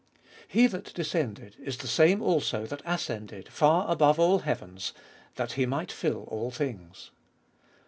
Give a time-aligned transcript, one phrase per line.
[0.47, 0.47] 2.
[0.47, 4.93] "He that descended is the same also that ascended far above all the heavens,
[5.35, 7.11] that He might fill all things."